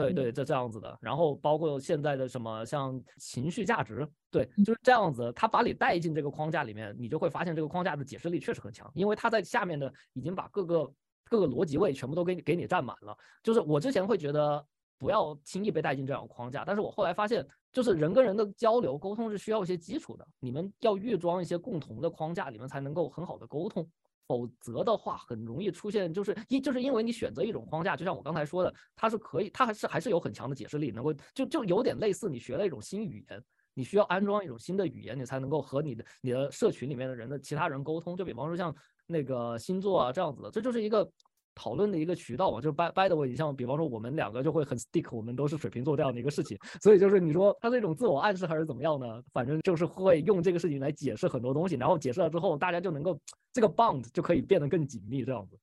[0.02, 0.98] 对对，这这样子的。
[1.02, 5.32] 然后包括现在的什么像情绪价值，对，就是这样子。
[5.34, 10.94] 他把你带进这个框架里面，你就会发现这个框架的解释力确实很强，因为他在下面的已经把各个
[11.30, 13.18] 各个逻辑位全部都给你给你占满了。
[13.44, 14.66] 就是我之前会觉得
[14.98, 23.90] 不要轻易被带进这样的框架，但是我后来发现，就是人跟人的交流沟通是需要一些基础的，你们要预装一些共同的框架，你们才能够很好的沟通。
[24.28, 38.16] 否则的话，很容易出现，就是一就是因为你选择一种框架，就像我刚才说的，它是可以，它还是还是有很强的解释力，能够就就有点类似你学了一种新语言，你需要安装一种新的语言，你才能够和你的你的社群里面的人的其他人沟通。
[38.16, 38.74] 就比方说像
[39.06, 41.10] 那个星座啊这样子的，这就是一个
[41.56, 42.62] 讨论的一个渠道吧。
[42.62, 49.22] 就是 by by the way，你像比方说我们两个就会很 stick，我们都是水瓶座这样的一个事情，所以就是你说它是一种自我暗示还是怎么样呢？
[49.34, 53.20] 反正就是会用这个事情来解释很多东西，然后解释了之后，大家就能够
[53.52, 55.58] 这个 bond 就可以变得更紧密这样子。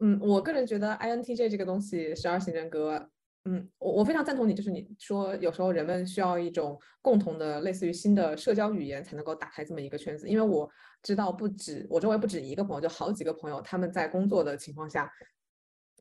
[0.00, 3.08] 嗯，我个人觉得 INTJ 这个东西，十二型人格，
[3.44, 10.70] 嗯，我我非常赞同你，就是你说有时候人们需要一种共同的类似于新的社交语言才能够打开这么一个圈子，因为我
[11.02, 15.10] 知道不止我周围不止一个朋友，就好几个朋友，他们在工作的情况下，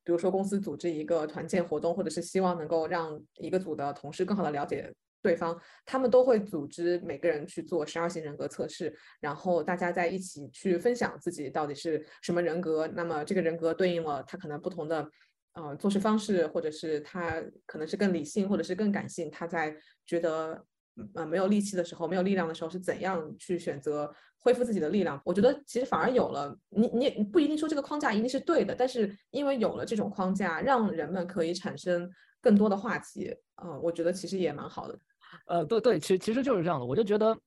[0.03, 15.09] 比如说公司组织一个团建活动，或者是希望能够让一个组的同事更好的了解对方，他们都会组织每个人去做十二型人格测试，然后大家在一起去分享自己到底是什么人格，那么这个人格对应了他可能不同的
[15.53, 20.65] 呃做事方式，或者是他可能是更理性，或者是更感性，他在觉得
[21.13, 25.21] 呃没有力气的时候，没有力量的时候是怎样去选择恢复自己的力量？
[25.25, 32.09] 我觉得其实反而有了，你你也不一定说这个框架一定是对的，但是因为有了这种框架，让人们可以产生
[32.41, 34.99] 更多的话题，呃，我觉得其实也蛮好的。
[35.47, 36.85] 呃，对对，其其实就是这样的。
[36.85, 37.37] 我就觉得，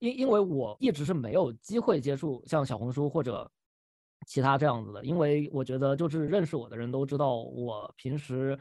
[0.00, 3.48] 因因为我一直是没有机会接触像小红书或者
[4.26, 8.58] 其他这样子的，因为我觉得就是认识我的人都知道，我平时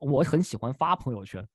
[0.00, 1.46] 我很喜欢发朋友圈，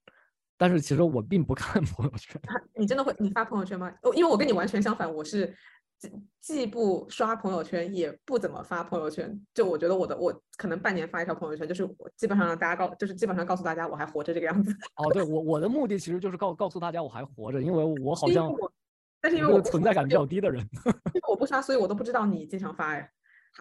[0.58, 2.40] 但是其实我并不看 朋友圈。
[2.76, 3.92] 你真的会你发朋友圈吗？
[4.04, 5.56] 哦因为我跟你完全相反，我是
[5.98, 9.40] 既既不刷朋友圈，也不怎么发朋友圈。
[9.54, 14.72] 就我觉得我的我可能半年发一条朋友圈，就是我基本上让大家告，就是基本上告诉大家我还活着这个样子。
[14.98, 18.72] 哦，对我我的目的其实就是告告诉大家我还活着，因为我好像我
[19.20, 23.12] 但是因为我存在感比较低的人因为我不刷，所以我都不知道你经常发哎，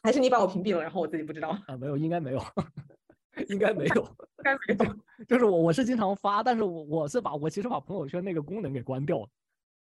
[0.02, 1.50] 还是你把我屏蔽了，然后我自己不知道？
[1.66, 2.42] 啊，没有，应该没有，
[3.48, 3.94] 应该没有。
[4.38, 4.96] 应该没有。
[5.26, 9.28] 就是我我是经常发，但是我我是把我其实把朋友圈那个功能给关掉了，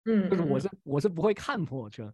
[0.05, 2.05] 嗯，就是我嗯是我是不会看朋友圈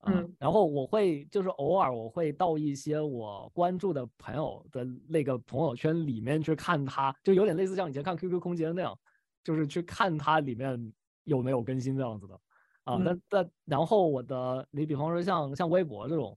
[0.00, 8.98] 啊，嗯然后我会就是偶尔我会到一些我关注的朋友的那个朋友圈里面去看他，就有点类似像以前看 QQ 空间那样，
[9.44, 10.92] 就是去看他里面
[11.24, 12.34] 有没有更新这样子的
[12.84, 16.36] 啊，嗯但但然后我的你比方说像像微博这种。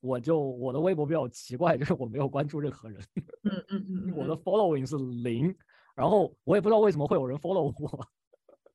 [0.00, 3.00] 我就我的微博比较奇怪，就是我没有关注任何人，
[3.42, 5.54] 嗯嗯嗯嗯，我的 following 是零，
[5.94, 8.06] 然后我也不知道为什么会有人 follow 我，嗯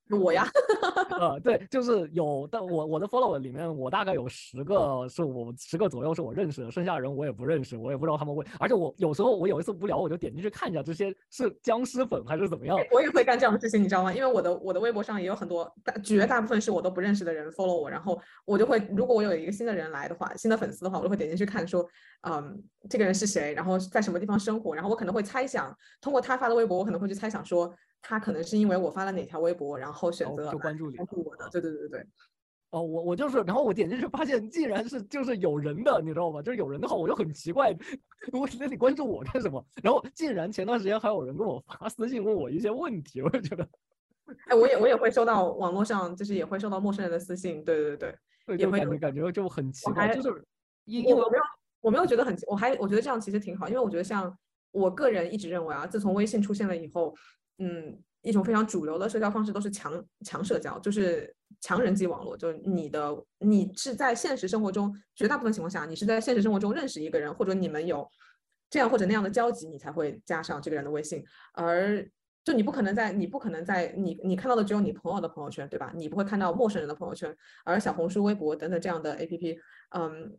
[0.10, 0.46] 我呀，
[1.20, 14.14] 呃，对，就是有，但我我的 follower 里面，我大概有十个是我十个左右是我认识的，剩下人我也不认识，我也不知道他们会，而且我有时候我有一次无聊，我就点进去看一下这些是僵尸粉还是怎么样，我也会干这样的事情，你知道吗？
[14.14, 21.88] 因为我的我的微博上也有很多大绝大部分是我都不认识的人 follow 我，然后我就会，如果我有一个新的人来的话，新的粉丝的话，我就会点进去看说，
[22.28, 32.08] 嗯，这个人是谁，然后在什么地方生活，然后我可能会猜想，通过他发的微博，我可能会去猜想说，他可能是因为我发了哪条微博，然后选择就关注你关注我的，对对对对对。
[32.72, 36.42] 哦，我我就是，然后我点进去发现竟然是就是有人的，你知道吗？
[36.42, 37.70] 就是有人的话，我就很奇怪，
[38.34, 39.64] 我那你关注我干什么？
[39.82, 43.66] 然后竟然前段时间还有人跟我发私信问我一些问题，我就觉得
[44.48, 47.98] 哎，我也我也会收到网络上，就是也会收到陌生人的私信，对对
[48.48, 50.44] 对也会有感觉感觉就很奇怪，就是
[50.86, 51.44] 因因为我我没有
[51.82, 54.36] 我没有觉得很，我还我觉得这样其实挺好，因为我觉得像
[54.72, 57.16] 我个人一直认为啊，自从微信出现了以后，
[57.60, 68.08] 嗯，一种非常主流的社交方式都是强强社交，就是强人际网络，就是你的你是在现实生活中绝大部分情况下，你是在现实生活中认识一个人，或者你们有
[68.70, 72.04] 这样或者那样的交集，你才会加上这个人的微信，而
[72.44, 75.94] 就你不可能在你不可能在你你看到的只有你朋友的朋友圈，对吧？
[75.96, 79.58] 你不会看到陌生人的朋友圈，而小红书、微博等等这样的 APP，
[79.92, 80.38] 嗯，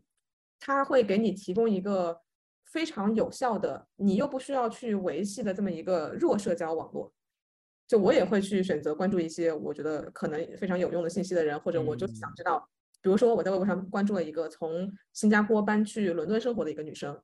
[0.59, 2.19] 它会给你提供一个
[2.65, 7.11] 非常有效的，你又不需要去维系的这么一个弱社交网络。
[7.87, 12.67] 就我也会去选择关注一些我觉得可能非常有用的信息的人，或者我就想知道，
[12.99, 17.15] 比如说我在微博上关注了一个从新加坡搬去伦敦生活的一个女生，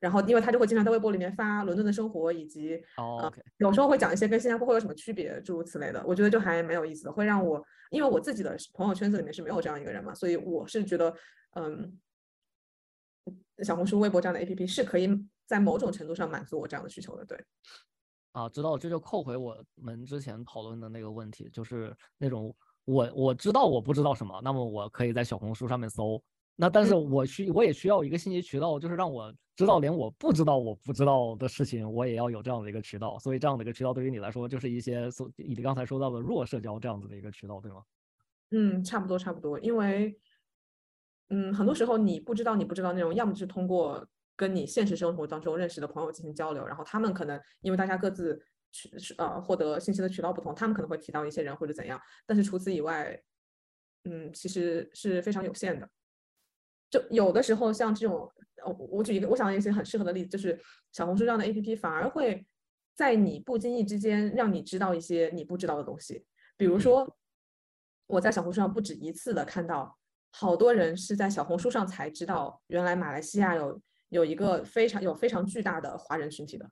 [0.00, 11.14] 然后因为她就会经常在微博里面发伦敦的生活以及哦有时候会讲一些跟新加坡会有什么区别，诸如此类的，我觉得就还蛮有意思的，会让我，因为我自己的朋友圈子里面是没有这样一个人嘛，所以我是觉得，
[11.54, 11.96] 嗯，
[13.64, 15.08] 小红书、微博这样的 APP 是可以
[15.46, 17.38] 在某种程度上满足我这样的需求的，对。
[18.32, 26.22] 啊，知道了，这就扣回我们之前讨论的那个问题，就是那种我我知道我不知道什么，那么我可以在小红书上面搜，
[26.54, 37.82] 那但是我需我也需要一个信息渠道，就是让我知道连我不知道我不知道的事情，我也要有这样的一个渠道，所以这样的一个渠道对于你来说就是一些所你刚才说到的弱社交这样子的一个渠道，对吗？
[38.50, 40.16] 嗯，差不多差不多，因为，
[41.30, 53.20] 嗯，很多时候你不知道你不知道内容，要么就是通过跟你现实生活当中认识的朋友进行交流，然后他们可能因为大家各自去是呃获得信息的渠道不同，他们可能会提到一些人或者怎样，但是除此以外，
[54.04, 55.88] 嗯，其实是非常有限的。
[56.90, 58.30] 就有的时候像这种，
[58.64, 60.58] 呃，我举一个我想到一些很适合的例子，就是
[60.92, 62.46] 小红书这样的 APP 反而会
[62.94, 66.24] 在你不经意之间让你知道一些你不知道的东西，
[66.56, 67.14] 比如说。
[68.10, 69.97] 我在小红书上不止一次的看到，
[70.30, 76.70] 好多人是在小红书上才知道，原来马来西亚有有一个非常有非常巨大的华人群体的，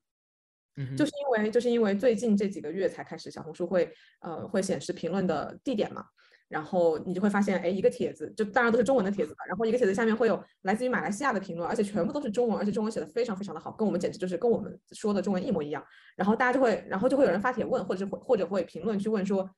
[0.76, 6.04] 嗯就是因为就是因为最近这几个月才开始，小红书会呃会显示评论的地点嘛，
[6.48, 15.84] 然后你就会发现，哎，一个帖子就当然都是中文的帖子吧，然后一个帖子下面会有来自于马来西亚的评论，而且全部都是中文，而且中文写的非常非常的好，跟我们简直就是跟我们说的中文一模一样。
[16.14, 19.50] 然后大家就会，然后就会有人发帖问，或者是会或者会评论去问说，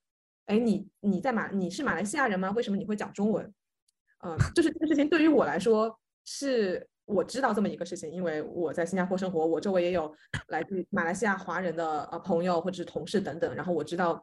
[0.46, 2.50] 哎，你你在马你是马来西亚人吗？
[2.52, 3.52] 为什么你会讲中文？
[4.20, 10.12] 嗯，就是这个事情对于我来说是我知道这么一个事情，因为我在新加坡生活，我周围也有
[10.48, 14.22] 来自马来西亚华人的呃朋友或者是同事等等，然后我知道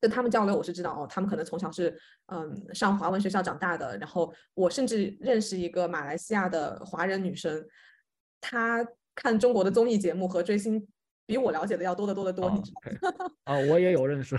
[0.00, 1.96] 跟他们交流，我是知道哦，他们可能从小是
[2.26, 7.64] 嗯上华文学校长大的，然后我甚至认识一个马来西亚的华人女生，
[8.40, 10.86] 她看中国的综艺节目和追星
[11.24, 12.48] 比我了解的要多得多得多？
[13.44, 14.36] 啊， 我也有认识。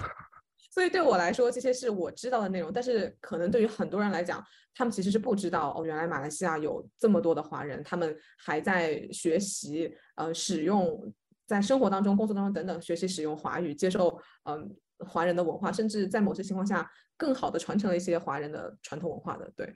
[0.73, 4.43] 所以对我来说，这些是我知道的内容，但是可能对于很多人来讲，
[4.73, 11.13] 他们其实是不知道哦，原来马来西亚有这么多的华人，他们还在学习，呃，使用
[11.45, 19.47] 在生活当中、工作当中等等学习使用华语，接受嗯华人的文化，甚至在某些情况下更好的传承了一些华人的传统文化的。
[19.55, 19.71] 对，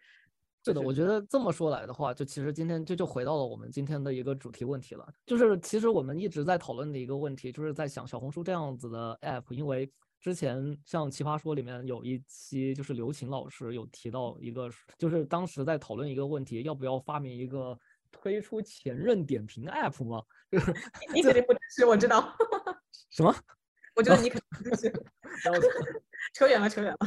[0.66, 9.88] 是的，我觉得这么说来的话，就其实今天这就回到了我们今天的一个主题问题了，就是其实我们一直在讨论的一个问题，就是在想小红书这样子的 app，因为。
[10.28, 17.80] 之前像《奇葩说》里面有一期，就是刘琴老师有提到一个，就是当时在讨论一个问题，要不要发明一个
[18.12, 20.22] 推出前任点评 app 吗？
[20.52, 20.74] 就是
[21.14, 22.36] 你 肯定不支持，我知道。
[23.10, 23.34] 什么？
[23.96, 25.04] 我觉得你肯定不支持。
[25.46, 25.62] 然后
[26.34, 26.98] 扯远了，扯远了。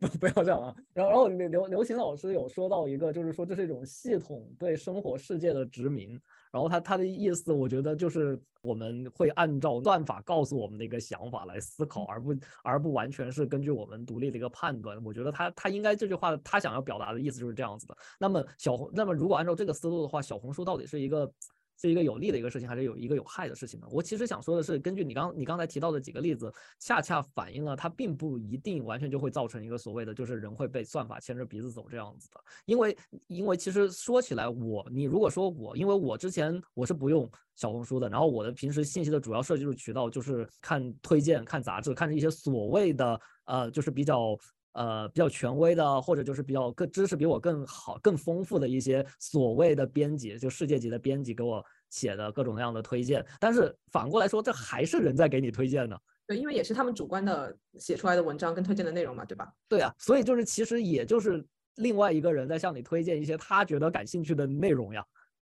[0.00, 0.74] 不不要这样啊！
[0.94, 6.20] 然后然后刘刘刘琴老师有说到一个，就是说这是一种系统对生活世界的殖民。
[6.52, 15.02] 然后他他的意思，我觉得就是我们会按照算法告诉我们的一个想法来思考，而不而不完全是根据我们独立的一个判断。
[15.04, 17.96] 我觉得他他应该这句话他想要表达的意思就是这样子的。
[18.18, 21.30] 那么小红，那么如果按照这个思路的话，小红书到底是一个？
[21.78, 23.86] 是一个有利的一个事情，还是有一个有害的事情呢？
[23.90, 32.40] 我其实想说的是，根据你刚你刚才提到的几个例子，恰恰反映了它并不一定完全就会造成一个所谓的就是人会被算法牵着鼻子走这样子的。
[32.64, 32.96] 因为
[33.26, 44.38] 因为其实说起来，我你如果说我，因为我之前我是不用小红书的，然后我的平时信息的主要摄入渠道就是看推荐、看杂志、看一些所谓的呃就是比较。
[44.76, 53.24] 呃，比较权威的，或者就是比较更知识比我更好、更丰富的一些所谓的编辑，就世界级的编辑给我写的各种各样的推荐。
[53.40, 55.96] 但是反过来说，这还是人在给你推荐呢。
[56.26, 59.50] 对，因为也是他们主观的写出来的文章跟推荐的内容嘛，对吧？
[59.66, 61.42] 对啊，所以就是其实也就是
[61.76, 65.02] 另外一个人在向你推荐一些他觉得感兴趣的内容呀，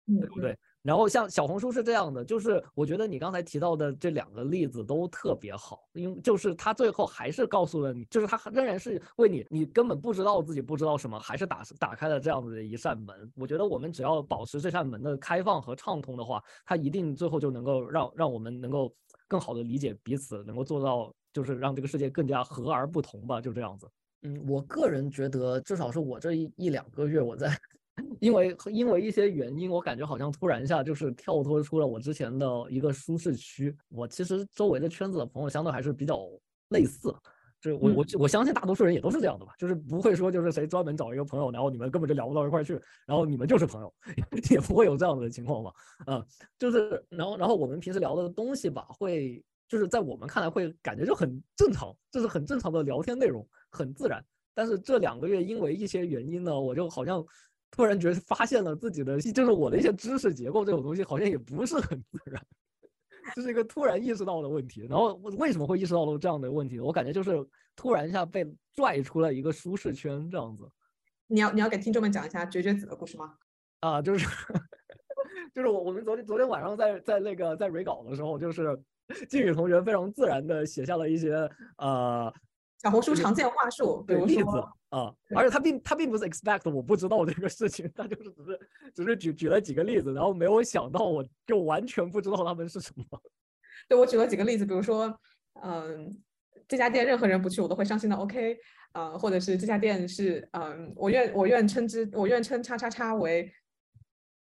[0.07, 0.59] 对不对？
[0.83, 13.31] 然后像小红书是这样的，就是我觉得你刚才提到的这两个例子都特别好，因为就是他最后还是告诉了你，就是他仍然是为你，你根本不知道自己不知道什么，还是打打开了这样子的一扇门。
[13.37, 18.91] 我觉得我们只要保持这扇门的开放和畅通的话，它一定最后就能够让让我们能够
[19.29, 23.87] 更好的理解彼此，能够做到就是让这个世界更加和而不同吧，就这样子。
[24.23, 27.55] 嗯，我个人觉得，至少是我这一一两个月我在。
[28.21, 33.77] 因为因为一些原因，我感觉好像突然一下就是跳脱出了我之前的一个舒适区。
[33.89, 36.21] 我其实周围的圈子的朋友相对还是比较
[36.71, 37.15] 类似，
[37.61, 43.93] 就是我我我相信大多数人也都是这样的吧，就是不会说就是谁专门找一个朋友，然后你们根本就聊不到一块去，然后你们就是朋友，
[44.51, 45.73] 也不会有这样的情况吧？
[46.07, 46.25] 嗯，
[46.59, 54.25] 就是然后然后我们平时聊的东西吧，会就是在我们看来会感觉就很正常，这是很正常的聊天内容，很自然。
[54.55, 57.25] 但是这两个月因为一些原因呢，我就好像。
[57.71, 62.45] 突然觉得发现了自己的，就是我的一些知识结构这种东西，好像也不是很自然，
[63.35, 64.87] 这是一个突然意识到的问题。
[64.89, 66.81] 然后为什么会意识到了这样的问题？
[66.81, 67.47] 我感觉就是
[67.77, 68.45] 突然一下被
[68.75, 70.69] 拽出了一个舒适圈这样子。
[71.29, 73.35] 你要你要给听众们讲一下绝绝子的故事吗？
[73.81, 74.27] 啊，就是
[75.55, 78.79] 就是我我们昨天昨天晚上在在那个在 re 稿的时候，就是
[79.29, 81.49] 靖宇同学非常自然的写下了一些
[81.79, 82.33] 呃。
[82.83, 84.45] 小红书常见话术，比如例子
[84.91, 88.61] 啊，而且他并他并不是 expect 我不知道这个事情，他就是只是
[88.95, 93.05] 只是举举了几个例子，然后没有想到我就完全不知道他们是什么。
[93.89, 95.19] 对我举了几个例子，比如说，
[95.63, 96.21] 嗯，
[96.69, 98.57] 这家店任何人不去我都会伤心的，OK，
[98.93, 103.53] 呃，或者是这家店是，嗯，我愿我愿称之我愿称叉叉叉为。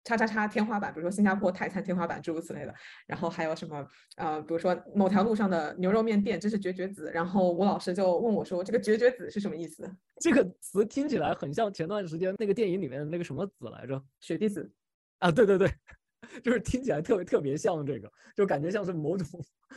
[0.04, 2.74] 叉叉叉天花板，比如说新加坡泰餐天花板，诸如此类的。
[3.06, 3.86] 然后还有什么？
[4.16, 7.10] 呃，比如说某条路上的牛肉面店，这是绝绝子。
[7.14, 9.88] 然后吴老师就问我说：“这个绝绝子是什么意思？”
[10.20, 14.02] 这个词听起来很像前段时间那个电影里面的那个什么子来着？
[14.20, 14.70] 雪滴子。
[15.18, 15.72] 啊，对对对，
[16.42, 19.26] 就是听起来特别特别像这个，就感觉像是某种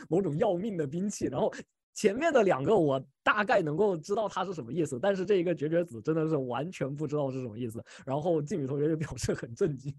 [0.08, 1.26] 某种要命的兵器。
[1.26, 1.52] 然后
[1.94, 7.80] 前面的两个我大概能够知道它是什么意思，但是这一个绝绝子真的是完全不知道是什么意思。
[8.04, 9.94] 然后静宇同学就表示很震惊。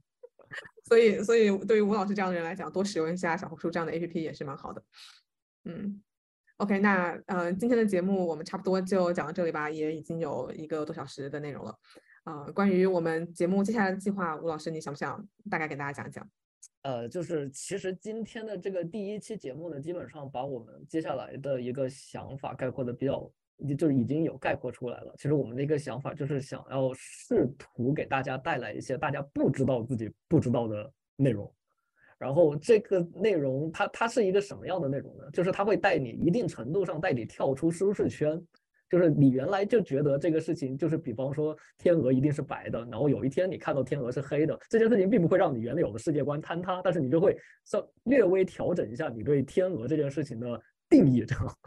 [0.86, 4.84] 所以，所以对于吴老师这样的人来讲，多使用一下小红书这样的 APP 也是蛮好的。
[5.66, 6.02] 嗯
[6.58, 11.78] ，OK，那呃，今天的节目我们差不多就讲到这里吧，也已经有一个多小时的内容了。
[12.24, 16.30] 呃，关于我们节目接下来的计划，吴老师你想不想大概给大家讲一讲？
[16.84, 23.30] 呃，就是其实今天的这个第一期节目呢，基本上把我们接下来的一个想法概括的比较
[23.78, 25.14] 就是已经有概括出来了。
[25.18, 31.52] 其实我们的一个想法就是想要试图给大家带来一些大家不知道自己不知道的内容。
[32.18, 35.24] 然后这个内容它它是一个什么样的内容呢？
[35.32, 38.42] 就是它会带你一定程度上带你跳出舒适圈。
[38.90, 50.58] 就是你原来就觉得这个事情就是，比方说天鹅一定是白的，然后有一天你看到天鹅是黑的，这件事情并不会让你原有的世界观坍塌，但是你就会稍略微调整一下你对天鹅这件事情的
[50.90, 51.58] 定义， 这样。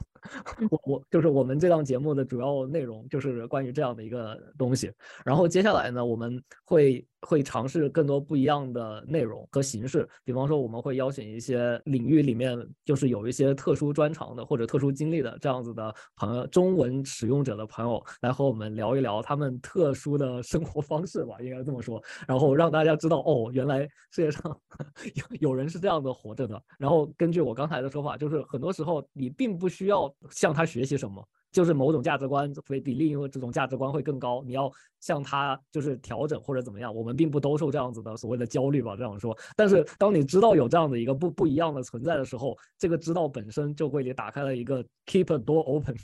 [0.71, 4.93] 我我就是我们这档节目的主要内容就是关于这样的一个东西，
[5.25, 24.57] 然后接下来呢，我们会会尝试更多不一样的内容和形式，比方说我们会邀请一些领域里面就是有一些特殊专长的或者特殊经历的这样子的朋友，中文使用者的朋友来和我们聊一聊他们特殊的生活方式吧，应该这么说，然后让大家知道哦，原来世界上
[25.14, 26.62] 有有人是这样的活着的。
[26.79, 30.01] 然后根据我刚才的说法，就是很多时候你并不需要。
[30.31, 34.42] 向他学习什么，就是某种价值观会比另一个这种价值观会更高。
[34.46, 34.70] 你要
[35.01, 39.36] 向他就是调整或者怎么样，我们并不兜售这样子的所谓的焦虑吧，这样说。
[39.57, 45.96] 但是当你知道有这样的一个不不一样的存在的时候，这个知道本身就会给打开了一个 keep a door open。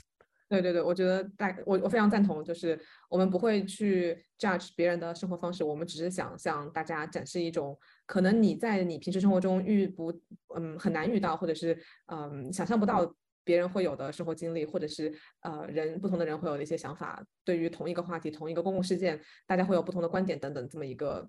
[0.49, 2.79] 对对对，我觉得大我我非常赞同，就是
[3.09, 10.11] 我们不会去 judge 别人的生活方式，我们只是想向大家展示一种可能你在你平时生活中遇不
[10.55, 11.77] 嗯很难遇到，或者是
[12.07, 13.13] 嗯想象不到。
[13.47, 21.25] 别人会有的生活经历，或者是呃人不同的人会有的一些想法，对于同一个话题、同一个公共事件，大家会有不同的观点等等，这么一个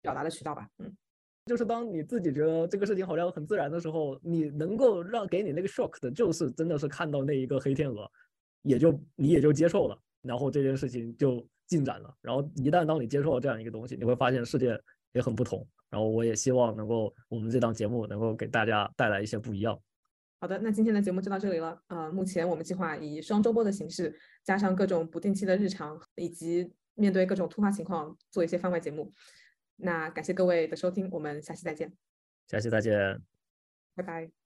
[0.00, 0.68] 表达的渠道吧。
[0.78, 0.96] 嗯，
[1.46, 8.08] 就是当你自己觉得这个事情好像很自然的时候，你能够让给你那个 shock 的，就是真的是看到那一个黑天鹅，
[8.62, 12.14] 也就你也就接受了，然后这件事情就进展了。
[12.22, 14.80] 然后一旦当你接受了这样一个东西，你会发现世界
[15.12, 15.66] 也很不同。
[15.90, 19.78] 然后我也希望能够我们这档节目能够给大家带来一些不一样。
[20.44, 21.82] 好的，那今天的节目就到这里了。
[21.86, 24.14] 呃，目前我们计划以双周播的形式，
[24.44, 29.10] 加上各种不定期的日常，以及面对各种突发情况做一些番外节目。
[29.76, 31.94] 那感谢各位的收听，我们下期再见。
[32.46, 33.22] 下期再见，
[33.94, 34.43] 拜拜。